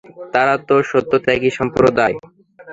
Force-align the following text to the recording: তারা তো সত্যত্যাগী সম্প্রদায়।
তারা 0.33 0.55
তো 0.67 0.75
সত্যত্যাগী 0.91 1.49
সম্প্রদায়। 1.59 2.15